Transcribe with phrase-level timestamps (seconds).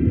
[0.00, 0.08] 欢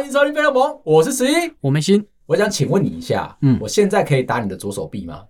[0.00, 2.06] 迎收听《费洛蒙》，我是十一，我没心。
[2.26, 5.22] 我想请问你一下，嗯，我现在可以打你的左手臂吗？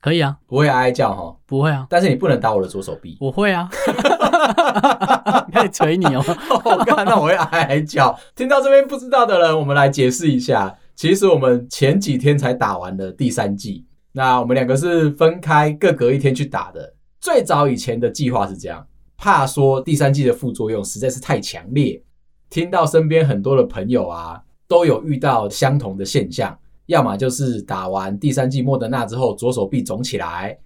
[0.00, 1.86] 可以啊，不会哀哀叫哈，不会啊。
[1.90, 3.68] 但是你不能打我的左手臂，我会啊，
[5.52, 6.24] 可以捶你 哦。
[6.64, 8.18] 我看到我会哀哀叫。
[8.34, 10.74] 听到这边不知道的人，我们来解释一下。
[10.96, 16.94] 其实我们前几天才打完了第三剂，那我们两个是分开各隔一天去打的。
[17.20, 18.86] 最早以前的计划是这样，
[19.18, 22.02] 怕说第三剂的副作用实在是太强烈。
[22.48, 30.58] 听到身边很多的朋友啊，都有遇到相同的现象，要么就是打完第三剂莫德纳之后左手臂肿起来，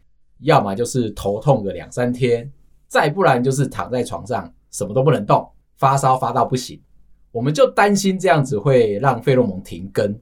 [0.43, 2.49] 要么就是头痛个两三天，
[2.87, 6.81] 再不然就是躺在床上什么都不能动，发烧发到不行。
[7.33, 10.19] 我们就担心这样子会让费洛蒙停更。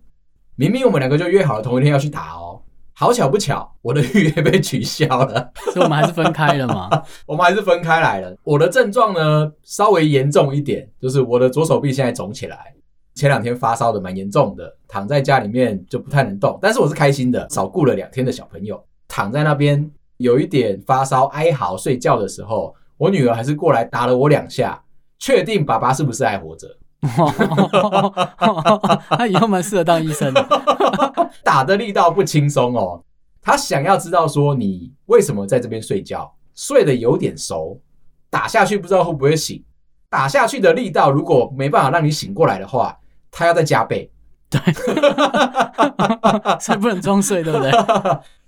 [0.57, 2.61] 明明我们两个就约好了同一天要去打哦，
[2.93, 6.91] 好巧不巧，我的预约被取消了，所以我们还是分开了嘛。
[7.27, 8.36] 我们还是分开来了。
[8.42, 12.75] 我的症状呢稍微严重一点，就是我的左手臂现在肿起来，
[13.14, 16.59] 前两天发烧的蛮严重的，躺在家里面就不太能动。
[16.61, 24.83] 但是我是开心的，少顾了两天的小朋友，躺在那边有一点发烧哀嚎睡觉的时候，我女儿还是过来打了我两下，
[25.20, 26.67] 确定爸爸是不是还活着。
[29.11, 30.47] 他以后蛮适合当医生的，
[31.45, 33.03] 打的力道不轻松哦。
[33.41, 37.81] 他想要知道说你为什么在这边睡觉，睡得有点熟，
[38.29, 39.63] 打下去不知道会不会醒。
[40.11, 42.99] 打下去的力道如果没办法让你醒过来的话，
[43.31, 44.11] 他要再加倍。
[44.51, 44.59] 对，
[46.59, 47.71] 所以不能装睡，对不对？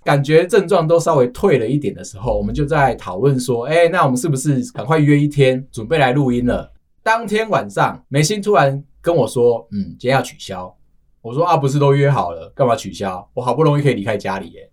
[0.03, 6.71] 感觉症状都稍微退了一点的时候，我们就在讨论说，哎，那我们是不是赶快约一天，准备来录音了？
[7.03, 10.75] 当天晚上，梅心突然跟我说：“嗯，今天要取消。”
[11.21, 13.27] 我说：“啊，不是都约好了，干嘛取消？
[13.33, 14.69] 我好不容易可以离开家里耶。”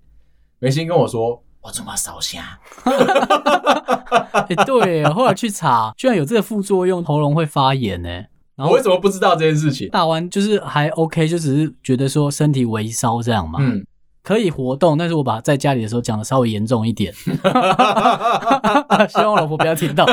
[0.61, 2.43] 梅心跟我说：“我怎么烧香？”
[4.49, 8.09] 哎， 对，后来去查，居然有这个副作用，喉咙会发炎呢。
[8.57, 9.89] 然后我为什么不知道这件事情？
[9.91, 13.59] 打完就是还 OK，就只是觉得说身体微烧这样嘛。
[13.63, 13.87] 嗯。
[14.29, 17.31] 可以活动，但是我把在家里的时候讲的稍微严重一点，希
[19.17, 20.05] 望我老婆不要听到。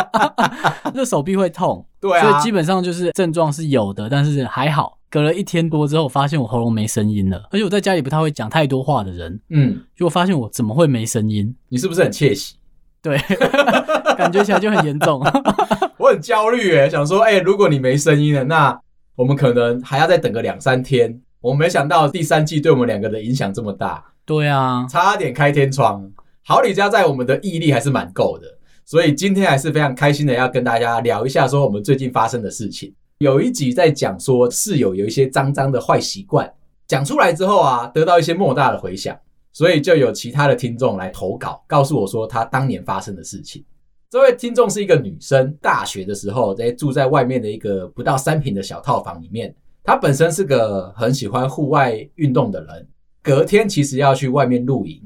[0.92, 4.98] 这手臂会痛，对啊，所以基本上就是症状是有的，但是还好。
[5.08, 11.56] 隔了一天多之后，发现我喉咙没声音了，而且我在家里不太会讲太多话的人，嗯，就我发现我怎么会没声音？
[11.70, 12.56] 你是不是很窃喜？
[13.00, 13.16] 对，
[14.18, 15.18] 感觉起来就很严重。
[15.96, 18.78] 我很焦虑诶，想说，哎、欸，如果你没声音了，那
[19.16, 21.22] 我们可能还要再等个两三天。
[21.40, 26.10] 我没想到第三季对我们两个的影响这么大，对啊，差点开天窗。
[26.42, 28.46] 好李家在我们的毅力还是蛮够的，
[28.84, 32.94] 所以今天还是非常开心的要跟大家聊一下说我们最近发生的事情。
[33.18, 36.52] 有一集在讲说室友有一些脏脏的坏习惯，
[36.86, 39.18] 讲出来之后啊，得到一些莫大的回响，
[39.50, 43.64] 所以就有其他的听众来投稿，告诉我说他当年发生的事情。
[44.10, 49.54] 这位听众是一个女生，大学的时候在住在外面的一个不到三平的小套房里面。
[49.82, 52.86] 他本身是个很喜欢户外运动的人，
[53.22, 55.02] 隔天其实要去外面露营，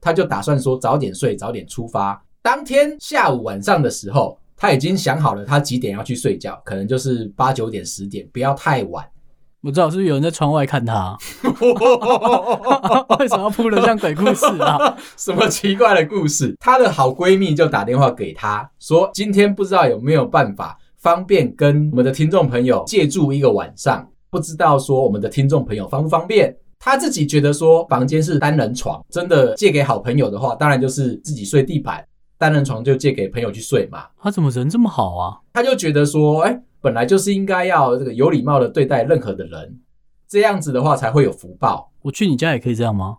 [0.00, 2.20] 他就打算说早点睡，早点出发。
[2.42, 9.04] 当天下午晚上的时候，他已经想好了他几点要去睡觉，可能就是八九点、十点，不要太晚。
[9.62, 11.16] 我知道是不是有人在窗外看他？
[13.18, 14.94] 为什么要铺得像鬼故事啊？
[15.16, 16.54] 什么奇怪的故事？
[16.60, 24.06] 她的好闺蜜就打电话给她说，今天不知道有没有办法方便跟我们的听众朋友借住一个晚上。
[24.34, 26.52] 不知道说我们的听众朋友方不方便？
[26.80, 32.04] 他自己觉得说房间是单人床，真的借给好朋友的话，当然就是自己睡地板，
[32.36, 34.06] 单人床就借给朋友去睡嘛。
[34.20, 35.38] 他怎么人这么好啊？
[35.52, 39.78] 他就觉得说，哎，本来就是应该要这个有礼貌的对待任何的人，
[40.28, 41.92] 这样子的话才会有福报。
[42.02, 43.18] 我去你家也可以这样吗？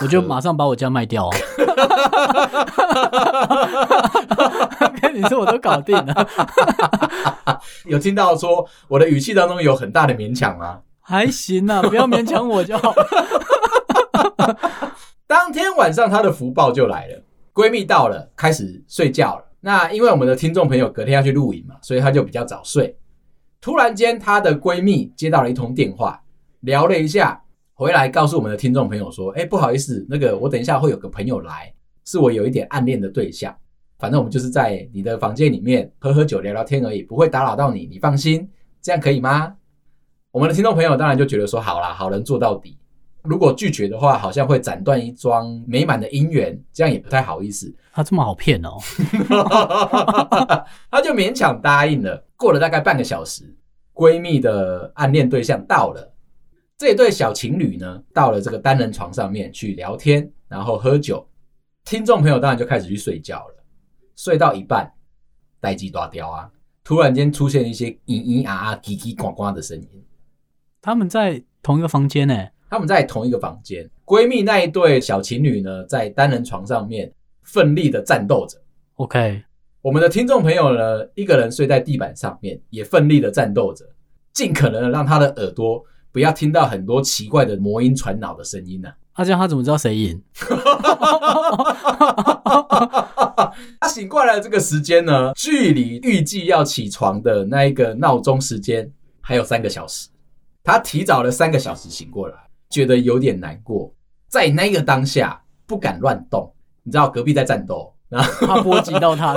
[0.00, 1.36] 我就马上把我家卖掉啊！
[5.00, 6.28] 跟你说，我都搞定了。
[7.86, 10.80] 有听到说我的语气当中有很大的勉强吗？
[11.00, 12.94] 还行啊， 不要勉强我就好。
[15.26, 17.20] 当天晚上，她的福报就来了。
[17.52, 19.44] 闺蜜到了，开始睡觉了。
[19.60, 22.96] 那因为我们的听众朋友隔天要去露营嘛，所以她就比较早睡。
[23.60, 26.22] 突然间，她的闺蜜接到了一通电话，
[26.60, 27.42] 聊了一下。
[27.78, 31.72] 回来告诉我们的听众朋友说：“哎，不好意思，那个我等一下会有个朋友来，
[32.04, 33.56] 是我有一点暗恋的对象。
[34.00, 38.50] 反正我们就是在你的房间里面喝喝酒、聊聊天而已，不会打扰到你，你放心，
[38.82, 39.54] 这样可以吗？”
[40.32, 42.76] 我们的听众朋友当然就觉得说：“好啦，好人做到底。
[43.22, 48.76] 如果拒绝的话，好像会斩断一桩美满的姻缘，这样也不太好意思。”他这么好骗哦，
[50.90, 52.26] 他就勉强答应了。
[52.36, 53.56] 过了大概半个小时，
[53.94, 56.12] 闺蜜的暗恋对象到了。
[56.78, 61.28] 这对小情侣呢，到了这个单人床上面去聊天，然后喝酒。
[61.84, 63.54] 听众朋友当然就开始去睡觉了。
[64.14, 64.88] 睡到一半，
[65.60, 66.48] 待机大雕啊，
[66.84, 69.88] 突然间出现一些咿咿啊啊、叽叽呱呱的声音。
[70.80, 72.46] 他们在同一个房间呢？
[72.70, 73.90] 他们在同一个房间。
[74.04, 78.56] 闺蜜那一对小情侣呢，在单人床上面奋力的战斗着。
[78.94, 79.42] OK，
[79.82, 83.84] 我们的听众朋友呢，一个人睡在地板上面，也奋力的战斗着，
[84.32, 85.84] 尽可能的让他的耳朵。
[86.18, 88.94] 不要听到很多奇怪的魔音传脑的声音呢、啊。
[89.14, 90.20] 他、啊、这样他怎么知道谁赢？
[93.80, 100.08] 他醒过来的这个时间呢，距离预计要起床的那一个闹钟时间还有三个小时。
[100.64, 102.34] 他提早了三个小时醒过来，
[102.68, 103.94] 觉得有点难过。
[104.26, 109.34] 在那个当下不敢乱动，你知道隔壁在战斗，然后他波及到他。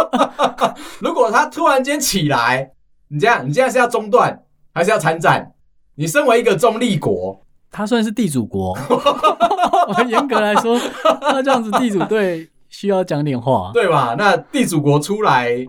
[1.00, 2.72] 如果他突然间起来，
[3.08, 4.42] 你这样，你现在是要中断
[4.74, 5.50] 还是要参战？
[5.96, 8.76] 你身为一个中立国，他算是地主国。
[10.08, 10.78] 严格来说，
[11.20, 14.14] 那这样子地主队需要讲点话，对吧？
[14.18, 15.66] 那地主国出来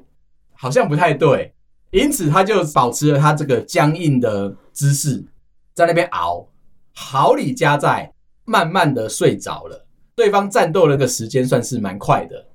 [0.54, 1.54] 好像不太对，
[1.92, 5.24] 因此他就保持了他这个僵硬的姿势，
[5.74, 6.48] 在那边熬。
[6.94, 8.12] 好李家在
[8.46, 9.86] 慢慢的睡着了，
[10.16, 12.48] 对方战斗那个时间算是蛮快的，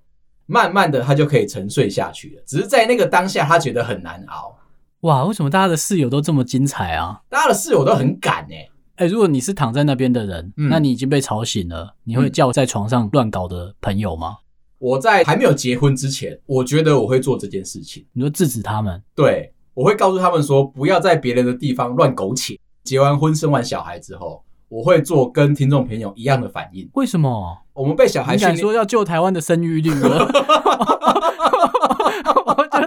[0.47, 2.43] 慢慢的他就可以沉睡下去了。
[2.47, 4.57] 只是在那个当下，他觉得很难熬。
[5.03, 7.23] 哇，为什么大家的室友都这么精彩啊？
[7.31, 8.71] 大家的室友都很赶哎、欸！
[8.97, 14.37] 哎、欸，如果你是躺在那边的人，嗯、那你已经被吵醒了，你会叫在床上乱搞的朋友吗？
[14.79, 18.05] 我在还没有结婚之前，我觉得我会做这件事情。
[18.13, 19.03] 你说制止他们？
[19.15, 22.61] 对，我会告诉他们说，不要在别人的地方乱苟且。
[22.85, 26.87] 结完婚、生完小孩之后，我会做跟听众朋友一样的反应。
[26.93, 27.57] 为什么？
[27.73, 30.31] 我们被小孩说要救台湾的生育率了？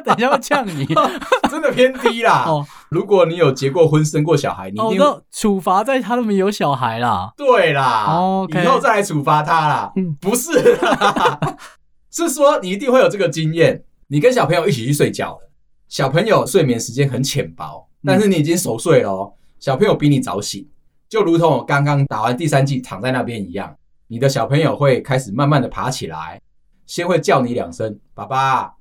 [0.04, 0.86] 等一下要呛你，
[1.50, 2.46] 真的偏低啦。
[2.50, 7.34] 哦，如果你有结过婚、生过小孩，你一定处罚在他们有小孩啦。
[7.38, 9.92] 对啦，哦，okay，以后再来处罚他啦。
[9.96, 10.52] 嗯，不是
[10.82, 11.40] 啦，
[12.12, 13.84] 是说你一定会有这个经验。
[14.08, 15.50] 你跟小朋友一起去睡觉了，
[15.88, 19.34] 小朋友睡眠时间很浅薄，但是你已经熟睡了哦。
[19.60, 20.68] 小朋友比你早醒，
[21.10, 23.76] 就如同我刚刚打完第三季躺在那边一样。
[24.08, 26.40] 你的小朋友会开始慢慢的爬起来，
[26.86, 28.74] 先会叫你两声“爸爸”。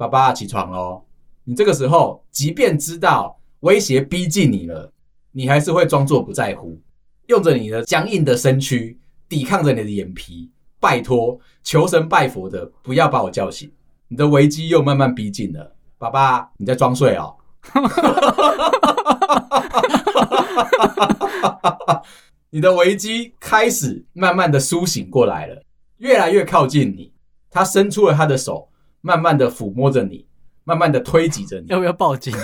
[0.00, 1.02] 爸爸起床喽！
[1.44, 4.90] 你这个时候，即便知道威胁逼近你了，
[5.30, 6.80] 你还是会装作不在乎，
[7.26, 8.98] 用着你的僵硬的身躯
[9.28, 10.50] 抵抗着你的眼皮，
[10.80, 13.70] 拜托，求神拜佛的，不要把我叫醒。
[14.08, 17.36] 你的危机又慢慢逼近了，爸爸，你在装睡哦。
[22.48, 25.62] 你的危机开始慢慢的苏醒过来了，
[25.98, 27.12] 越来越靠近你，
[27.50, 28.69] 他伸出了他的手。
[29.00, 30.26] 慢慢的抚摸着你，
[30.64, 32.34] 慢慢的推挤着你，要不要报警？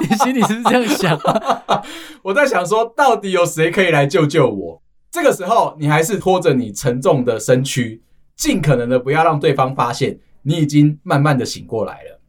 [0.00, 1.18] 你心里是不是这样想？
[2.22, 4.82] 我在想说，到底有谁可以来救救我？
[5.10, 8.02] 这个时候，你还是拖着你沉重的身躯，
[8.36, 12.20] 尽可能的不要让对方发现你已经慢慢的醒过来了。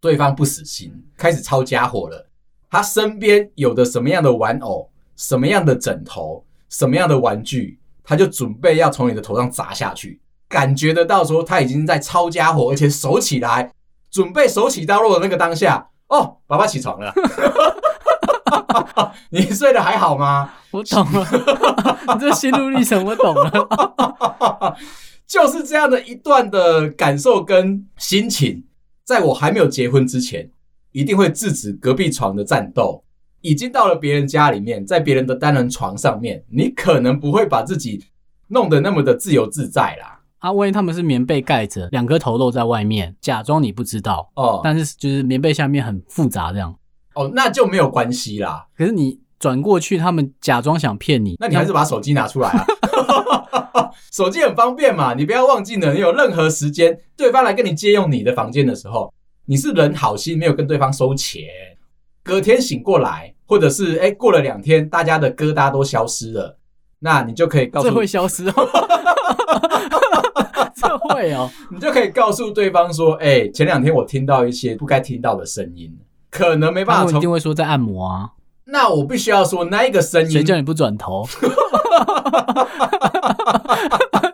[0.00, 2.28] 对方不死心，开始抄家伙了。
[2.70, 10.20] 他身边有的什么样的玩偶，什么样的枕头，什么样的玩具，他就准备要从你的头上砸下去。
[10.48, 13.72] 感觉得到，说他已经在抄家伙，而且手起来，
[14.10, 17.12] 准备手起刀落的那个当下，哦，爸爸起床了，
[19.30, 20.52] 你睡得还好吗？
[20.70, 21.26] 我懂了，
[22.14, 24.76] 你这心路历程我懂了，
[25.26, 28.64] 就是这样的一段的感受跟心情，
[29.04, 30.50] 在我还没有结婚之前，
[30.92, 33.02] 一定会制止隔壁床的战斗。
[33.42, 38.04] 已经到了别人家里面，在别人的单人床上面，你可能不会把自己
[38.48, 40.15] 弄得那么的自由自在啦。
[40.38, 46.74] 啊，万一他们是棉被盖着，两颗头露在外面，假装你不知道哦，但是就是棉被下面很复杂这样
[47.14, 48.66] 哦，那就没有关系啦。
[48.76, 59.12] 可是你转过去，他们假装想骗你，那你还是把手机拿出来啊， 手机很方便嘛，你不要忘记了，你有任何时间对方来跟你借用你的房间的时候，
[59.46, 61.42] 你是人好心，没有跟对方收钱，
[62.22, 66.58] 隔天醒过来，或者是哎过了两天，大家的疙瘩都消失了，
[66.98, 68.68] 那你就可以告诉这会消失哦。
[70.74, 75.90] 这会哦，你就可以告诉对方说：“哎、欸，前两天我听到一些不该听到的声音，
[76.30, 78.30] 可能没办法。”他们一定会说在按摩啊。
[78.64, 81.26] 那我必须要说，那一个声音，谁叫你不转头？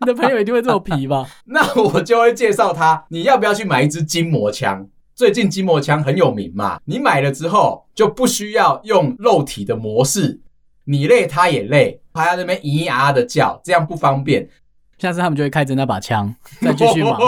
[0.00, 1.26] 你的朋友一定会这么皮吧？
[1.44, 4.86] 那我就会介绍他，你要不要去买一支筋膜枪？
[5.14, 6.80] 最近筋膜枪很有名嘛。
[6.86, 10.40] 你买了之后，就不需要用肉体的模式，
[10.84, 14.48] 你累他也累，还要那边咿咿啊啊的叫，这样不方便。
[15.02, 16.32] 下次他们就会开着那把枪，
[16.62, 17.18] 再继续忙。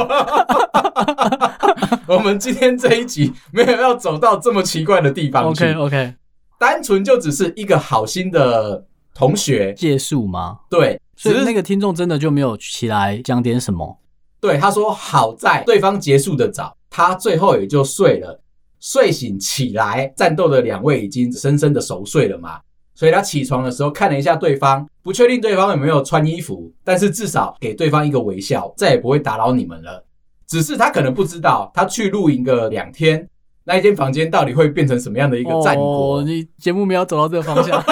[2.07, 5.65] 我们今天这一集没有要走到这么奇怪的地方去。
[5.65, 6.15] OK OK，
[6.57, 10.61] 单纯就只是一个好心的同学借宿吗？
[10.71, 13.99] 对，所以那个听众真的就没有起来讲点什么。
[14.41, 18.41] 对，他说好在对方结束的早，他最后也就睡了。
[18.79, 22.61] 睡醒起来，战斗的两位已经深深的熟睡了嘛，
[22.95, 30.03] 所以他起床的时候看了一下对方，不确定对方有没有穿衣服，但是至少给对方一个微笑，再也不会打扰你们了。
[30.47, 33.29] 只是他可能不知道，他去露营个两天，
[33.65, 36.17] 那一间房间到底会变成什么样的一个战果？
[36.17, 37.85] 哦，你节目没有走到这个方向，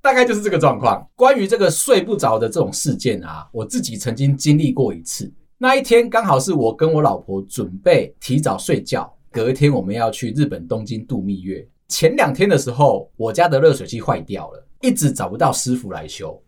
[0.00, 1.04] 大概就是这个状况。
[1.16, 5.28] 关于这个睡不着的这种事件啊，我自己曾经经历过一次。
[5.58, 11.66] 那一天刚好是我跟我老婆准备提早睡觉，隔一天我们要去日本东京度蜜月。
[11.88, 16.40] 前两天的时候，我家的热水器坏掉了，一直找不到师傅来修。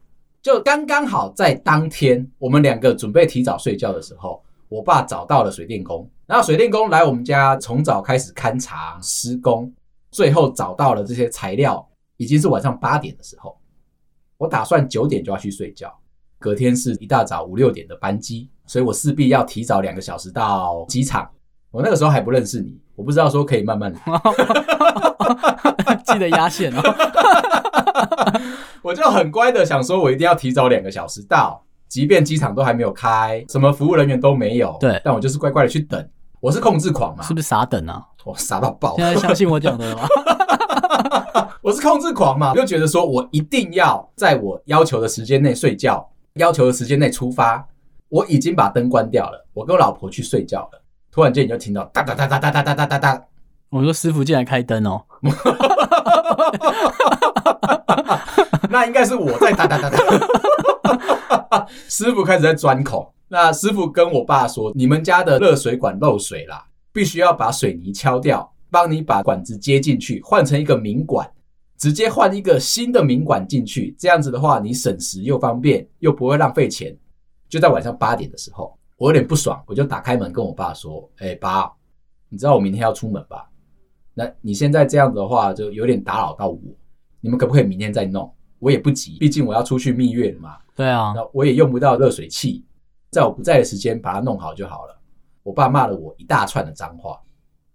[0.42, 9.72] 就刚刚好在当天，我们两个准备提早睡觉的时候，我爸找到了水电工，然后水电工来我们家，从早开始勘察施工，
[10.10, 13.58] 最后找到了这些材料，已经是晚上八点的时候。
[14.38, 15.92] 我打算九点就要去睡觉，
[16.38, 18.48] 隔天是一大早五六点的班机。
[18.66, 21.28] 所以我势必要提早两个小时到机场。
[21.70, 23.92] 我那个时候还不认识你，我不知道说可以慢慢
[25.86, 26.82] 来， 记得压线哦。
[28.82, 34.76] 我就很乖的想说，我一定要提早两个小时到，即便机场都还没有开，什么服务人员都没有。
[34.80, 36.04] 对，但我就是乖乖的去等。
[36.40, 37.22] 我是控制狂嘛？
[37.22, 38.02] 是不是傻等啊？
[38.24, 38.96] 我傻到爆！
[38.96, 40.08] 现在相信我讲的了吗？
[41.62, 42.52] 我是控制狂嘛？
[42.54, 47.64] 就觉得说我一定要在我要求的时间内睡觉，要求的时间内出发。
[48.08, 50.79] 我已经把灯关掉了，我跟我老婆去睡觉了。
[51.12, 53.24] 突然间你就听到哒哒哒哒哒哒哒哒哒哒，
[53.68, 55.02] 我说师傅进来开灯哦，
[58.70, 63.12] 那应该是我在哒哒哒哒，师傅开始在钻孔。
[63.28, 71.30] 那师傅跟我爸说，你们家的热水管漏水啦，必须要把水泥敲掉，帮你把管子接进去，换成一个明管，
[71.78, 73.94] 直接换一个新的明管进去。
[73.98, 76.96] 这样子的话，你省时又方便，又不会浪费钱。
[77.48, 81.72] 就在晚上八点的时候，我有点不爽，我就打开门跟我爸说：“哎，爸，
[82.28, 83.48] 你知道我明天要出门吧？
[84.12, 86.60] 那你现在这样子的话，就有点打扰到我。
[87.22, 88.30] 你们可不可以明天再弄？
[88.58, 90.58] 我也不急，毕竟我要出去蜜月了嘛。
[90.76, 92.62] 对啊，那我也用不到热水器，
[93.10, 95.00] 在我不在的时间把它弄好就好了。”
[95.42, 97.18] 我爸骂了我一大串的脏话，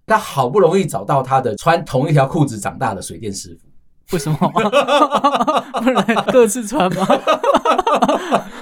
[0.05, 3.67] 他好不容易找到他的穿同一条裤子长大的水电师傅。
[4.13, 4.38] 为什么？
[5.82, 7.08] 不然各自穿吗？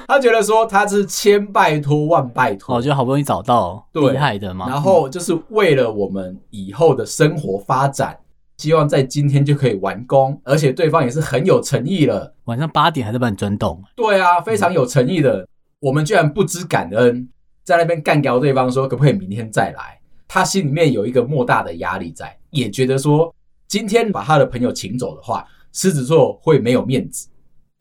[0.07, 4.67] 他觉得说他是千拜托万拜托，我觉得好不容易找到厉害的嘛。
[4.67, 8.17] 然后就是为了我们以后的生活发展，
[8.57, 12.33] 希望在今天就可以完工，而且对方也是很有诚意了。
[12.45, 13.81] 晚上八点还在帮你钻洞？
[13.95, 15.48] 对啊，非常有诚意的。
[15.79, 17.27] 我们居然不知感恩，
[17.63, 20.00] 在那边干掉对方，说可不可以明天再来？
[20.27, 23.33] 他心里面有一个莫大的压力在，也觉得说。
[23.65, 27.27] 今天把他的朋友请走的话，狮子座会没有面子。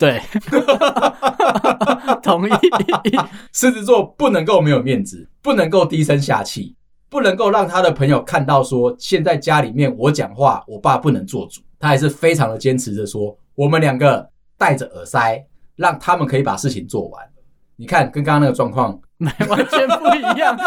[0.03, 0.21] 对，
[2.25, 2.53] 同意。
[3.53, 6.75] 狮子座不能够没有面子，不能够低声下气，
[7.09, 11.61] 不能够让他的朋友看到说，现在家里面我讲话，我爸不能做主。
[11.79, 14.29] 他还是非常的坚持着说，我们两个
[14.59, 15.41] 戴着耳塞，
[15.77, 17.25] 让他们可以把事情做完。
[17.77, 20.59] 你看，跟刚刚那个状况，完全不一样。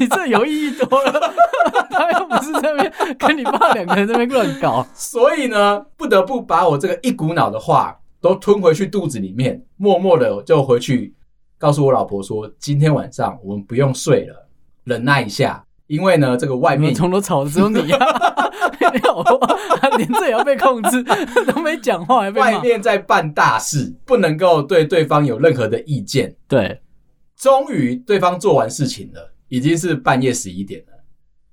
[0.00, 1.32] 你这有意义多了，
[2.42, 11.14] 是这边跟你爸两个人这边乱搞，所以呢，不得不把我这个一股脑的话都吞回去肚子里面，默默的就回去
[11.58, 14.48] 告诉我老婆说，今天晚上我们不用睡了，
[14.84, 17.98] 忍耐一下，因为呢，这个外面从头吵的只有你啊，
[19.04, 19.38] 老婆
[19.96, 21.02] 连这也要被控制，
[21.46, 26.80] 都没讲话还被外面在办大事，不能够对对方有任何的意见，对。
[27.36, 30.91] 终于，对方做完事情了，已经是半夜十一点了。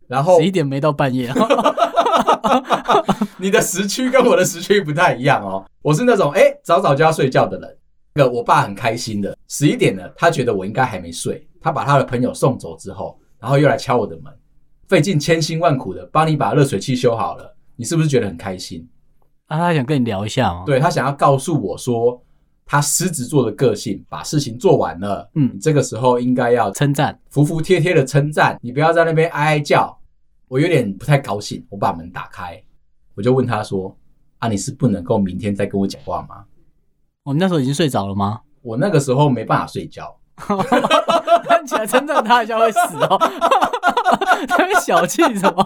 [0.09, 1.31] 然后十一点没到半夜，
[3.37, 5.63] 你的时区跟我的时区不太一样哦。
[5.83, 7.77] 我是那种哎、欸，早早就要睡觉的人。
[8.15, 11.47] 那个我爸很开心的，十一点了，他觉得我应该还没睡。
[11.61, 14.33] 他把他的朋友送走之后，然后又来敲我的门，
[14.87, 17.55] 费尽千辛万苦的帮你把热水器修好了。
[17.75, 18.89] 你是不是觉得很开心？
[19.45, 20.63] 啊，他想跟你聊一下哦？
[20.65, 22.19] 对，他想要告诉我说。
[22.71, 29.98] 他狮子座的个性，把事情做完了，嗯，这个时候应该要称赞，服服帖帖的称赞，你不要在那边哀哀叫。
[30.49, 32.61] 我有点不太高兴，我把门打开，
[33.15, 33.95] 我就问他说
[34.39, 36.43] ：“啊，你是不能够明天再跟我讲话吗？”
[37.23, 38.41] 我那时候已经睡着了吗？
[38.61, 40.19] 我那个时候没办法睡觉，
[41.47, 43.17] 看起来称赞他一下会死哦，
[44.49, 45.63] 他会小气什么？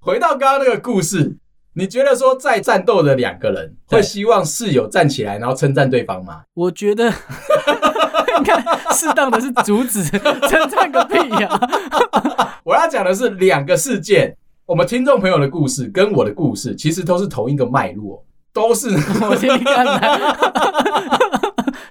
[0.00, 1.38] 回到刚刚那个故事。
[1.74, 6.42] 你觉得说在战斗的两个人会希望室友站起来然后称赞对方吗？
[6.54, 7.08] 我觉得
[8.38, 8.62] 应该
[8.94, 10.02] 适当的是阻止
[10.48, 11.48] 称赞个屁呀！
[12.64, 18.88] 我要讲的是两个事件，我们听众朋友的故事跟我的故事其实都是同一个脉络，都是
[19.28, 20.36] 我听听看来，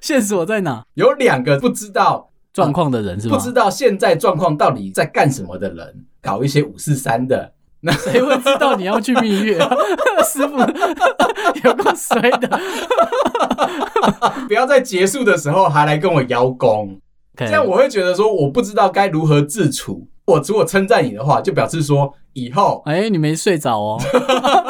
[0.02, 0.84] 线索在哪？
[0.94, 3.36] 有两个不知道状况的人是吧？
[3.38, 7.54] 不知道现在状况到底在干什么的人，搞一些五四三的。
[7.82, 9.60] 那谁会知道你要去蜜月？
[10.26, 10.58] 师傅
[11.64, 12.60] 有够衰的！
[14.48, 17.00] 不要在结束的时候还来跟我邀功.
[17.36, 20.08] 这样我会觉得说我不知道该如何自处。
[20.26, 24.02] 我如果称赞你的话，就表示说以后哎、欸，你没睡着哦，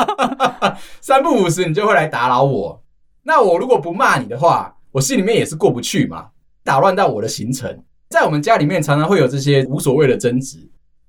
[1.02, 2.82] 三不五时你就会来打扰我。
[3.24, 6.28] 那我如果不骂你的话，我心里面也是过不去嘛，
[6.64, 7.84] 打乱到我的行程。
[8.10, 10.58] 在我们家里面常常会有这些无所谓的争执。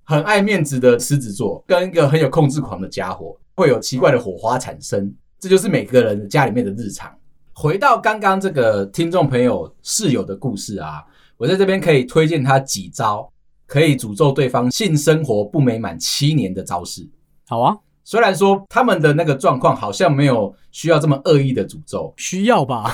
[0.08, 7.14] 很爱面子的狮子座跟一个很有控制狂的家伙会有奇怪的火花产生，这就是每个人家里面的日常。
[7.52, 11.04] 回到刚刚这个听众朋友室友的故事啊，
[11.36, 13.30] 我在这边可以推荐他几招
[13.66, 17.06] 可以诅咒对方性生活不美满七年的招式。
[17.46, 22.90] 好啊，虽然说他们的那个状况好像没有需要这么恶意的诅咒，需要吧？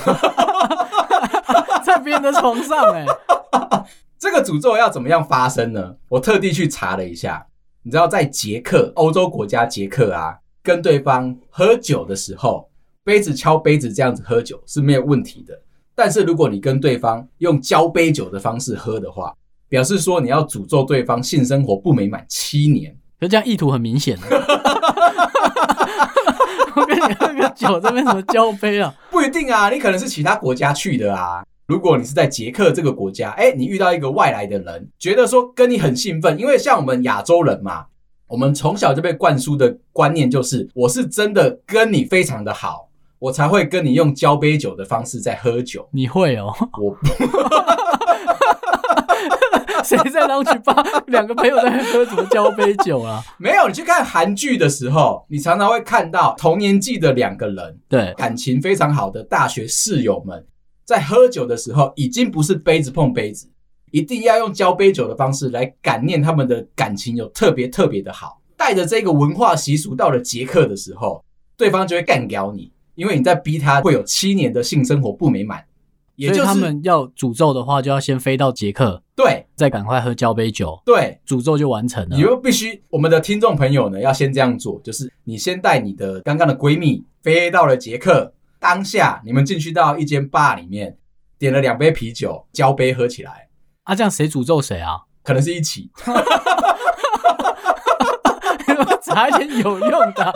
[1.81, 3.85] 在别人的床上哎、欸。
[4.17, 5.95] 这个诅咒要怎么样发生呢？
[6.09, 7.45] 我特地去查了一下，
[7.83, 12.69] 你知道，在捷克，欧洲国家捷克啊，跟对方喝酒的时候，
[13.03, 15.59] 杯子敲杯子这样子喝酒是没有问题的。
[15.93, 19.33] 但是如果你跟对方用交杯酒的方式喝的话，
[19.69, 24.17] 表示说你要诅咒对方性生活不美满七年，就这样意图很明显。
[26.75, 28.93] 我跟你喝个酒，这边什么交杯啊？
[29.09, 31.45] 不一定啊，你可能是其他国家去的啊。
[31.67, 37.85] 如果你是在捷克这个国家，哎，你遇到一个外来的人，觉得说跟你很兴奋，因为像我们亚洲人嘛，
[38.27, 45.89] 我们从小就被灌输的观念就是，我是真的跟你非常的好，我才会跟你用交杯酒的方式在喝酒。
[45.91, 46.53] 你会哦？
[46.79, 47.07] 我不，
[49.83, 53.23] 谁在 lounge bar 两个朋友在喝什么交杯酒啊？
[53.39, 60.45] 没有，你去看韩剧的时候，你常常会看到同年纪的两个人，对，感情非常好的大学室友们。
[60.85, 63.49] 在喝酒的时候，已经不是杯子碰杯子，
[63.91, 68.39] 一定要用交杯酒的方式来感念他们的感情有特别特别的好。
[68.55, 71.23] 带着这个文化习俗到了捷克的时候，
[71.57, 75.63] 对方就会干掉你，因为你在逼他会有七年的性生活不美满。
[76.15, 82.15] 也就是他们要诅咒的话，就要先飞到捷克，对，再赶快喝交杯酒，对，诅咒就完成了。
[82.15, 88.31] 你又必须，我们的听众朋友呢，要先这样做，就是你先带你的刚刚的闺蜜飞到了捷克。
[88.65, 90.97] 当下你们进去到一间 bar 里面，
[91.37, 93.47] 点了两杯啤酒，交杯喝起来。
[93.83, 95.01] 啊，这样谁诅咒谁啊？
[95.21, 95.91] 可能是一起。
[99.03, 100.33] 查一点有用的。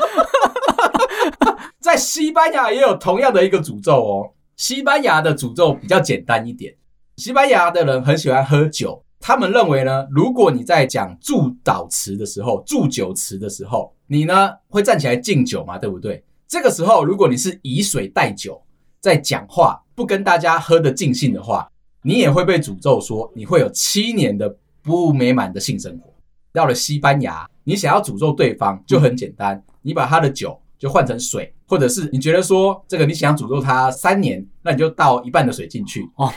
[1.81, 4.33] 在西班牙也有同样的一个诅咒哦。
[4.55, 6.75] 西班牙的诅咒比较简单一点。
[7.17, 16.23] 西班牙的人很喜欢喝酒，他们认为呢，如果你在讲祝祷词的时候，祝酒词的时候，你呢会站起来敬酒嘛，对不对？
[16.49, 18.59] 这个时候，如果你是以水代酒
[18.99, 21.69] 在讲话，不跟大家喝得尽兴的话，
[22.01, 26.11] 你也会被诅咒说你会有七年的不美满的性生活。
[26.51, 36.27] 到了西班牙，你想要诅咒对方就很简单，你把他的酒就换成水，或者是你觉得说这个你想要诅咒他三年，那你就倒一半的水进去，哦，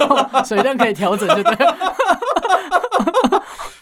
[0.44, 1.56] 水量可以调整，就对。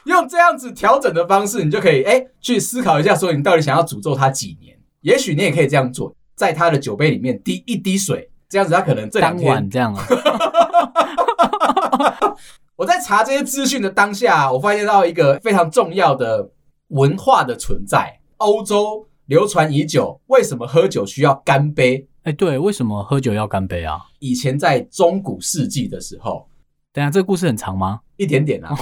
[0.07, 4.79] 用这样子调整的方式，你就可以哎去思考一下，说你到底想要诅咒他几年。
[5.03, 10.05] 也许你也可以这样做，在他的酒杯里面滴一滴水，这样子他可能这两天这样啊。
[12.77, 16.51] 我在查这些资讯的当下，我发现到一个非常重要的
[16.89, 18.19] 文化的存在。
[18.39, 22.09] 欧洲流传已久，为什么喝酒需要干杯？
[22.23, 24.01] 哎，对，为什么喝酒要干杯啊？
[24.19, 26.47] 以前在中古世纪的时候。
[26.93, 28.01] 等下，这个故事很长吗？
[28.21, 28.77] 一点点啊。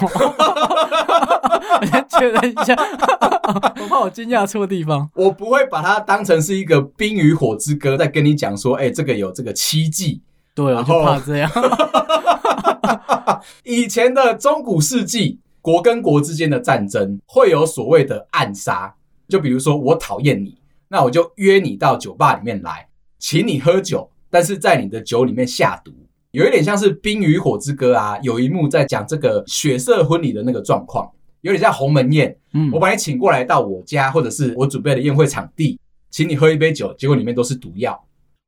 [1.81, 2.75] 我先 确认一下，
[3.81, 5.09] 我怕我惊讶错地方。
[5.15, 10.21] 我不会把它当成是一个《冰与火之歌》在跟你讲说，哎、欸，这个有这个七季。
[10.55, 11.49] 对，我就怕这样。
[13.63, 18.93] 以前的中古世纪，国跟国之间的战争会有所谓的暗杀，
[19.29, 22.89] 就比如说我讨厌你，那我就约你到酒吧里面来，
[23.21, 25.93] 请你喝酒，但是在你的酒里面下毒。
[26.39, 32.33] 有一点像是《冰与火之歌》啊，有一幕在讲这个血色婚礼的那个状况，有点像鸿门宴。
[32.55, 38.01] 嗯，我把你请过来到我家，或者是我准备的宴会场地，请你喝一杯酒，结果里面都是毒药。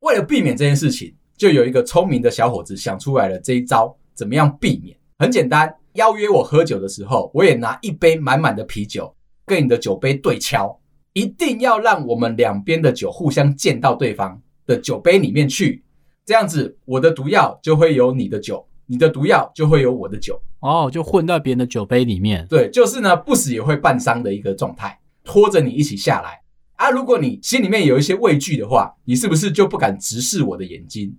[0.02, 3.92] 为了避免这件事情，就有一个聪明的小伙子想出来了这一招。
[4.14, 4.96] 怎么样避免？
[5.18, 9.12] 很简单，邀约我喝酒的时候，我也拿一杯满满的啤酒
[9.44, 10.78] 跟你的酒杯对敲，
[11.14, 15.82] 一定要让我们两边的酒互相溅到对方的酒杯里面去。
[16.30, 22.46] 这样子，我的毒药就会有你的酒你的毒药就会有我的酒哦，就混到别人的酒杯里面。
[22.48, 26.40] 对，就是呢，不死也会半伤的一个状态，拖着你一起下来
[26.76, 26.88] 啊。
[26.88, 31.16] 如果你心里面有一些畏惧的话，你是不是就不敢直视我的眼睛？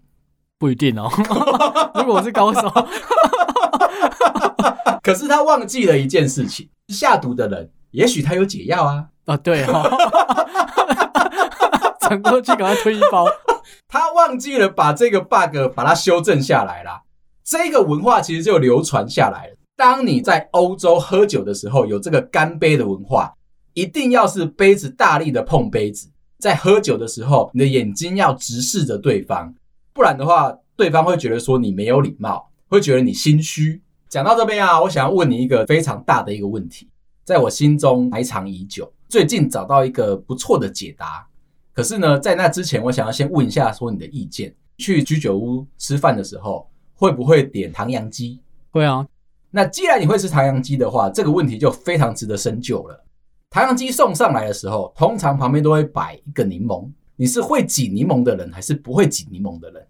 [0.57, 1.11] 不一定哦。
[1.95, 2.71] 如果我是高手，
[5.03, 9.07] 可是他忘记了一件事情：下毒的人，也许他有解药啊。
[9.25, 9.91] 啊，对哈、哦，
[12.19, 13.25] 转过去赶快推一包。
[13.87, 17.01] 他忘记了把这个 bug 把它修正下来啦。
[17.43, 19.55] 这个文化其实就流传下来了。
[19.77, 23.33] 当你在欧洲喝酒的时候，有这个干杯的文化，
[23.73, 26.09] 一定要是杯子大力的碰杯子。
[26.37, 29.53] 在喝酒的时候，你的眼睛要直视着对方，
[29.93, 33.81] 不然的话，对方会觉得说你没有礼貌，会觉得你心虚。
[34.09, 36.89] 讲到这边啊，我想要问你一个非常大的一个问题，
[37.23, 41.25] 在我心中埋藏已久，最近找到一个不错的解答。
[41.73, 44.53] 可是呢，在那之前，我想要先问一下，说你的意见。
[44.77, 48.41] 去居酒屋吃饭的时候，会不会点唐扬鸡？
[48.71, 49.05] 会啊。
[49.51, 53.05] 那既然你会吃唐扬鸡的话，这个问题就非常值得深究了。
[53.49, 56.89] 唐扬鸡送上来的时候，通常旁边都会摆一个柠檬。
[57.15, 59.85] 你是会挤柠檬的人，还是不会挤柠檬的人？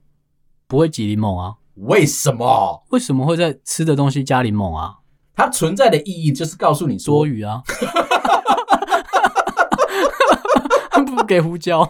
[0.67, 1.55] 不会挤柠檬啊？
[1.75, 2.83] 为什么？
[2.89, 4.97] 为什么会在吃的东西加柠檬啊？
[5.33, 7.61] 它存在的意义就是告诉你说多余啊。
[11.31, 11.89] 不给胡椒，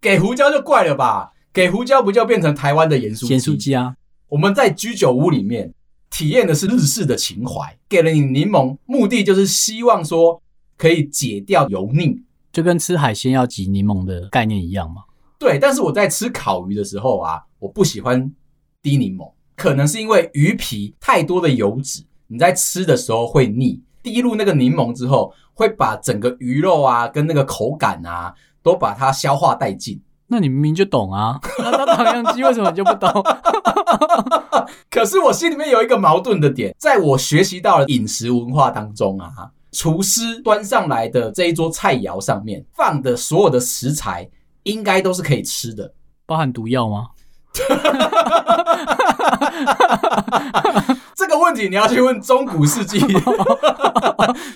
[0.00, 1.32] 给胡椒就怪了吧？
[1.52, 3.94] 给胡椒不就变成台湾的盐酥鸡啊？
[4.30, 5.72] 我们在居酒屋里面
[6.10, 10.42] 体验的是日式的情怀，给了你柠檬，目的就是希望说
[10.76, 15.02] 可以解掉油腻，就跟吃海鲜要挤柠檬的概念一样嘛。
[15.38, 18.32] 对，但是我在吃烤鱼的时候啊，我不喜欢
[18.80, 23.80] 滴柠檬，可能是因为鱼皮太多的油脂，你在吃的时候会腻。
[24.02, 30.00] 滴入那个柠檬之后，会把整个鱼肉啊跟那个口感啊都把它消化殆尽。
[30.28, 33.10] 那你明明就懂啊，那那唐扬鸡为什么你就不懂？
[34.88, 44.26] 可是我心里面有一个矛盾的点，在我学习到了饮食文化当中啊，厨师端上来的这一桌菜肴上面放的所有的食材，
[44.62, 45.92] 应该都是可以吃的，
[46.24, 47.08] 包含毒药吗？
[51.14, 52.98] 这个问题你要去问中古世纪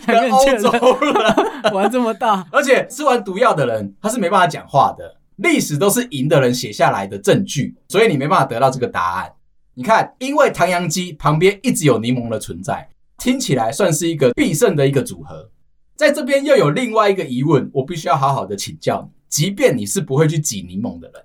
[0.07, 9.31] 跟欧洲人，玩这么大，而且吃完毒药的人他是没办法讲话的，历史都是赢的人写下来的证据，所以你没办法得到这个答案。
[9.75, 15.51] 你看，因为唐扬鸡旁边一直有柠檬的存在，听起来算是一个必胜的一个组合。
[15.97, 21.23] 在这边又有另外一个疑问，我必须要好好的请教你，即便你是不会去挤柠檬的人。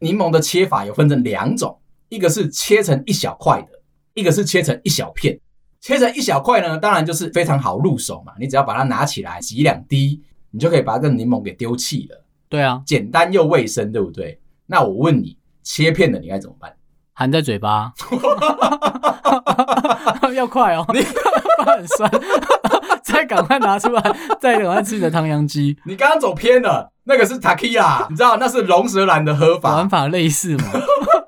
[0.00, 3.68] 柠檬的切法有分成两种，一个是切成一小块的，
[4.14, 5.38] 一个是切成一小片。
[5.80, 12.24] 切成一小块呢，当然就是非常好入手嘛，你只要把它拿起来挤两滴，你就可以把这个柠檬给丢弃了。
[12.48, 14.38] 对啊，简单又卫生，对不对？
[14.66, 16.74] 那我问你，切片的你该怎么办？
[17.20, 17.92] 含在嘴巴，
[20.34, 21.00] 要快哦，你
[21.62, 22.10] 巴很酸，
[23.04, 24.02] 再赶快拿出来，
[24.40, 25.76] 再赶快吃你的唐扬鸡。
[25.84, 26.90] 你刚刚走偏了。
[27.04, 30.64] 那个是 Tequila，你知道那是龙舌兰的喝法，玩法类似嘛？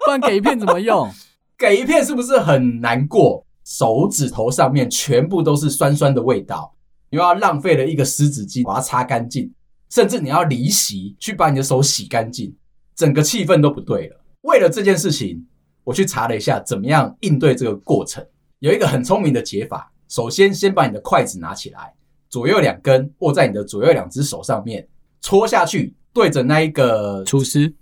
[0.07, 1.11] 不然给一片怎么用？
[1.59, 3.45] 给一片是不是很难过？
[3.63, 6.73] 手指头上面全部都是酸酸的味道，
[7.11, 9.53] 你又要浪费了一个湿纸巾把它擦干净，
[9.91, 12.57] 甚至你要离席去把你的手洗干净，
[12.97, 14.17] 整个气氛都不对了。
[14.43, 15.47] 为了这件事情，
[15.85, 18.25] 我去查了一下怎么样应对这个过程，
[18.61, 19.92] 有一个很聪明的解法。
[20.09, 21.95] 首先，先把你的筷子拿起来，
[22.29, 24.87] 左右两根握在你的左右两只手上面。
[25.21, 27.73] 戳下去，对着那一个厨师，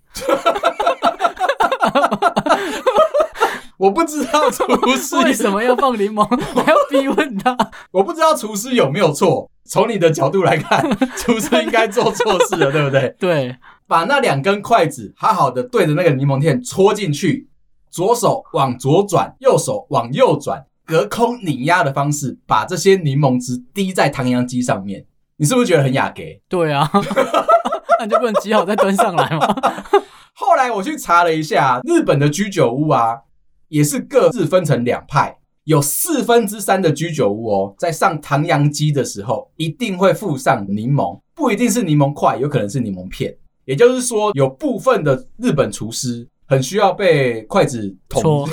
[3.79, 4.65] 我不知道厨
[4.97, 7.57] 师为什么要放柠檬，还要逼问他。
[7.91, 9.51] 我不知道厨师有没有错。
[9.65, 10.85] 从你的角度来看，
[11.17, 13.15] 厨师应该做错事了，对不对？
[13.19, 17.49] 对，把那两根筷子好好的对着那个柠檬片戳进去，
[17.91, 25.05] 左手往左转，右手往右转，隔空拧压的方式，把这些柠檬汁滴在唐扬鸡上面。
[25.37, 26.41] 你是不是觉得很雅给？
[26.49, 26.91] 对啊，
[27.99, 29.57] 那你就不能挤好再端上来吗？
[30.37, 33.21] 后来我去查了一下，日本的居酒屋啊，
[33.69, 43.35] 也是各自分成两派，有四分之三的居酒屋哦，在上唐扬鸡的时候一定会附上柠檬，不一定是柠檬块，有可能是柠檬片。
[43.65, 48.49] 也就是说，有部分的日本厨师很需要被筷子捅。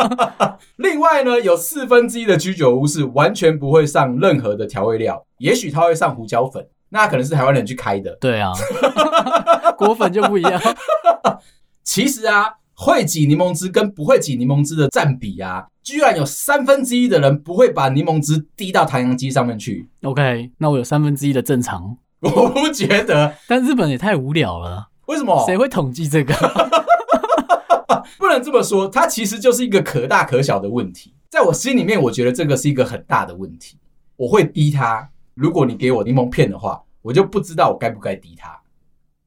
[0.76, 8.14] 另外呢，有四分之一的居酒屋是完全不会上任何的调味料，也许他会上胡椒粉，那可能是台湾人去开的。
[8.20, 8.52] 对啊，
[9.78, 10.60] 果粉就不一样。
[11.82, 19.88] 其实啊，会挤柠檬汁跟不会挤柠檬汁的占比啊，居然有三分之一的人不会把柠檬汁滴到唐扬鸡上面去。
[20.02, 21.96] OK，那我有三分之一的正常。
[22.20, 24.88] 我不觉得，但日本也太无聊了。
[25.06, 25.44] 为什么？
[25.46, 26.34] 谁会统计这个？
[28.18, 31.14] 不能这么说，它其实就是一个可大可小的问题。
[31.30, 33.78] 在我心里面，我觉得这个是一个很大的问题。
[34.16, 35.08] 我会滴它。
[35.34, 38.58] 如果你给我柠檬片的话，我就不知道我该不该滴它。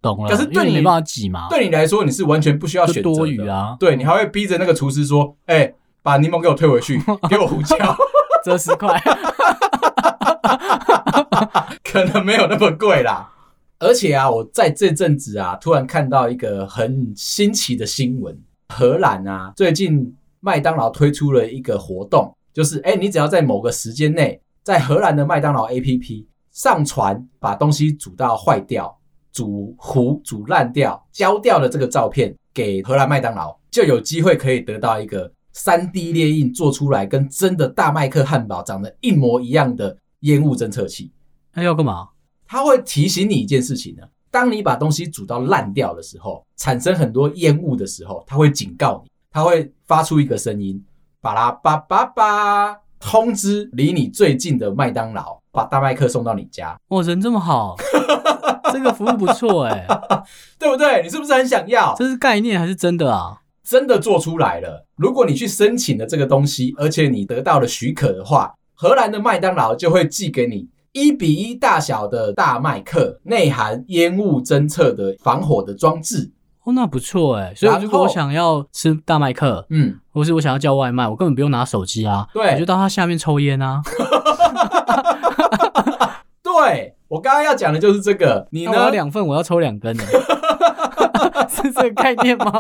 [0.01, 0.29] 懂了。
[0.29, 1.47] 可是对你，你没办法挤嘛？
[1.49, 3.15] 对你来说，你是完全不需要选择的。
[3.15, 3.75] 多余啊！
[3.79, 7.77] 对，你还会逼着那个厨师说：“哎、欸，把柠檬给我退回去， 给我胡椒，
[8.43, 8.99] 折十块。
[11.83, 13.29] ”可能没有那么贵啦。
[13.79, 18.37] 而且啊，我在这阵子啊，突然看到一个很新奇的新闻：
[18.69, 28.95] 荷兰啊，最近麦当劳推出了一个活动，就是哎、你只要在某个时间内，在荷兰的麦当劳 APP 上传把东西煮到坏掉。
[29.31, 41.11] 煮糊、煮烂掉、焦掉的这个照片给荷兰麦当劳，就有机会可以得到一个 3D 列印做出来跟真的大麦克汉堡长得一模一样的烟雾侦测器。
[41.53, 42.09] 那要干嘛？
[42.51, 44.01] 它会提醒你一件事情呢。
[44.31, 50.83] 当你把东西煮到烂掉的时候，产生很多烟雾的时候，它会警告你，它会发出一个声音，
[51.21, 56.75] 巴拉巴巴巴，通知离你最近的麦当劳，把大麦克送到你家。
[56.87, 57.75] 哇，人这么好。
[58.73, 59.85] 这个服务不错哎，
[60.57, 61.03] 对不对？
[61.03, 61.93] 你是不是很想要？
[61.97, 63.41] 这是概念还是真的啊？
[63.63, 64.87] 真的做出来了。
[64.95, 76.31] 如果你去申请了这个东西，而且你得到了许可的话，荷兰的麦当劳就会寄给你一比一大小的大麦克，内含烟雾侦测的防火的装置。
[76.63, 77.53] 哦，那不错哎。
[77.55, 83.81] 所以如果我想要吃大麦克，嗯，或是我想要叫外卖，我根本不用拿手机啊，对，我就到它下面抽烟啊。
[86.43, 86.95] 对。
[87.09, 88.71] 我刚刚要讲的就是这个，你呢？
[88.71, 90.03] 我要两份，我要抽两根呢，
[91.49, 92.51] 是这个概念吗？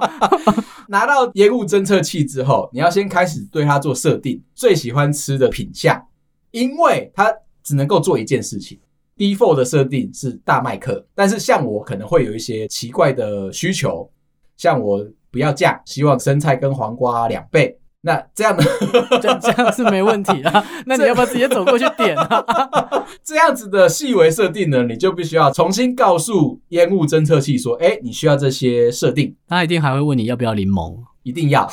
[0.89, 6.03] 拿到烟雾侦测器之后，你要先开始对它做设定，最喜欢吃的品相，
[6.49, 7.31] 因为它
[7.69, 8.79] 只能够做一件事情。
[9.15, 14.09] Default 的设定是大麦克，但是像我可能会有一些奇怪的需求，
[14.57, 17.77] 像我不要酱，希望生菜跟黄瓜两倍。
[18.01, 18.63] 那这样的
[19.21, 20.65] 这这样是没问题啊。
[20.87, 22.43] 那你要不要直接走过去点啊？
[23.21, 31.69] 这样子的细微设定呢，你就必须要重新告诉烟雾侦测器说：“哎，你需要这些设定。”他一定还会问你要不要柠檬，一定要。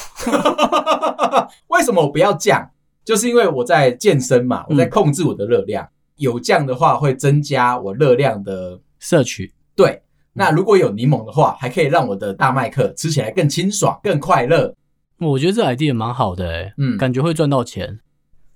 [1.69, 2.71] 为什么我不要酱？
[3.07, 5.85] 就是因为我在健身嘛，我在控制我的热量。
[5.85, 9.55] 嗯、有酱的话会增加我热量的摄取。
[9.77, 14.75] 对，那如果有柠檬的话，还可以让我的大麦克吃起来更清爽、更快乐。
[15.21, 18.01] 我觉得这 idea 蛮好的诶，嗯，感觉会赚到钱。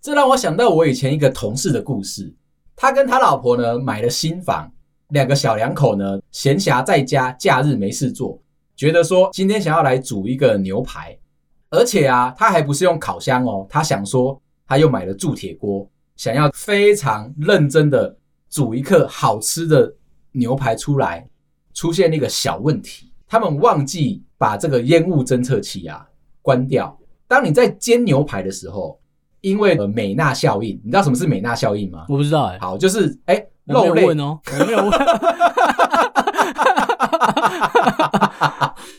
[0.03, 2.35] 这让我想到我以前一个同事的故事。
[2.75, 4.73] 他跟他老婆呢买了新房，
[5.11, 8.43] 两个小两口呢闲暇在家，假日没事做，
[8.75, 11.17] 觉得说今天想要来煮一个牛排，
[11.71, 18.17] 而且啊，他还不是用烤箱哦，他想说他又买了铸铁锅，想要非常认真的
[18.49, 19.95] 煮一客好吃的
[20.33, 21.27] 牛排出来。
[21.73, 26.05] 出现那个小问题，他们忘记把这个烟雾侦测器啊。
[26.43, 26.99] 关掉。
[27.29, 28.99] 当你在煎牛排的时候，
[29.41, 32.07] 因为呃美纳效应，你知道什么是美纳效应吗？
[32.09, 32.59] 我不知道哎、欸。
[32.59, 34.91] 好，就是哎、欸，肉类问哦，我没有问。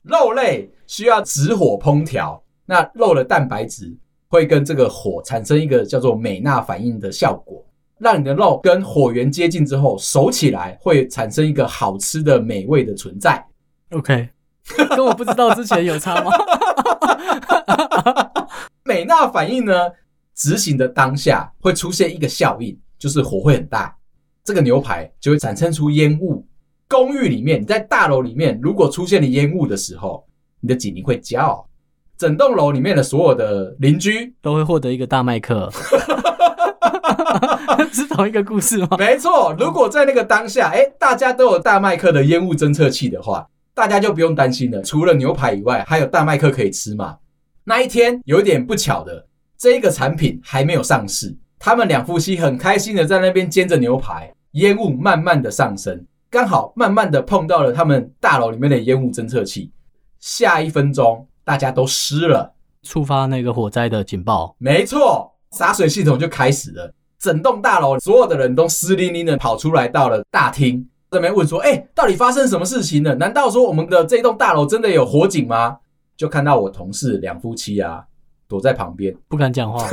[0.04, 3.94] 肉类需要直火烹调，那肉的蛋白质
[4.30, 7.62] 会跟这个火产生一个叫做美纳反应的效果，
[8.00, 13.46] 让你的肉跟火源接近之后，熟起来会产生一个好吃的美味的存在。
[13.90, 14.30] OK，
[14.96, 16.32] 跟我不知道之前有差吗？
[18.86, 19.74] 美纳反应呢，
[20.34, 23.94] 执行的当下会出现一个效应，就是火会很大，
[24.46, 26.48] 这个牛排就会产生出烟雾。
[26.88, 30.26] 公寓里面，你在大楼里面，如果出现了烟雾的时候，
[30.62, 31.68] 你的警铃会叫，
[32.22, 35.68] 整栋楼里面的所有的邻居都会获得一个大麦克。
[37.92, 38.90] 是同一个故事吗？
[39.00, 43.48] 没错，如果在那个当下，哎，大家都有大麦克的烟雾侦测器的话。
[43.74, 47.18] 大家就不用担心了，除了牛排以外，还有大麦克可以吃嘛。
[47.64, 49.26] 那一天有点不巧的，
[49.58, 59.72] 这一个产品还没有上市，他们两夫妻很开心的在那边煎着牛排，烟雾慢慢的上升，刚好慢慢的碰到了他们大楼里面的烟雾侦测器，
[60.20, 64.56] 下一分钟大家都湿了，触发那个火灾的警报。
[64.58, 70.88] 没错，洒水系统就开始了，整栋大楼所有的人都湿淋淋的跑出来到了大厅。
[71.10, 73.14] 这边问说：“哎、欸，到底发生什么事情了？
[73.16, 75.80] 难道说我们的这栋大楼真的有火警吗？”
[76.16, 78.02] 就看到我同事两夫妻啊，
[78.48, 79.86] 躲在旁边不敢讲话。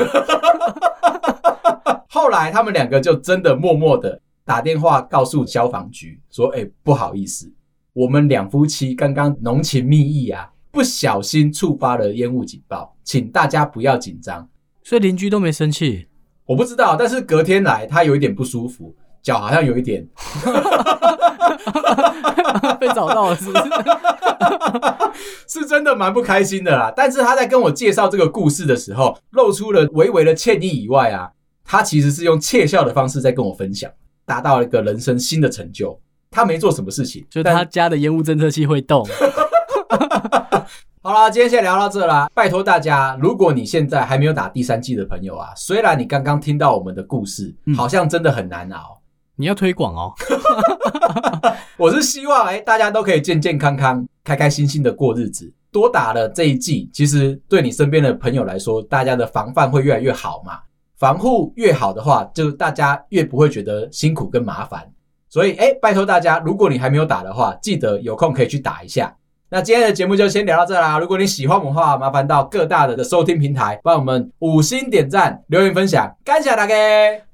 [2.09, 7.53] 后来他们两个就真的默默的打电话告诉消防局说：“哎、欸，不好意思，
[7.94, 14.49] 我们两夫妻刚刚浓情蜜意啊，不小心触发了烟雾警报，请大家不要紧张。”
[14.85, 16.07] 所以邻居都没生气？
[16.47, 18.95] 我不知道，但是隔天来他有一点不舒服。
[19.21, 20.07] 脚好像有一点
[22.79, 23.65] 被找到了，是不是？
[25.61, 26.91] 是真的蛮不开心的啦。
[26.97, 31.31] 但是他在跟我介绍这个故事的时候，露出了微微的歉意以外啊，
[31.65, 33.91] 他其实是用窃笑的方式在跟我分享，
[34.25, 36.01] 达到了一个人生新的成就。
[36.31, 39.07] 他没做什么事情，就他家的烟雾侦测器会动。
[41.03, 42.29] 好啦，今天先聊到这啦。
[42.35, 49.01] 拜托大家，如果你现在还没有打第三季的朋友啊，虽然你刚刚听到我们的故事，好像真的很难熬，
[49.37, 50.12] 你要推广哦。
[51.79, 55.53] 我是希望哎、欸，大家都可以健健康康、开开心心的过日子。
[55.70, 60.59] 多打了这一季，其实对你身边的朋友来说，大家的防范会越来越好嘛。
[60.98, 64.90] 防护越好的话，就大家越不会觉得辛苦跟麻烦。
[65.29, 69.14] 所以哎、欸，拜托大家，如果你还没有打的话，记得有空可以去打一下。
[69.51, 70.99] 那今天的节目就先聊到这啦。
[70.99, 77.28] 如果你喜欢我们的话，麻烦到各大的收听平台帮我们五星点赞、留言分享，感谢大家。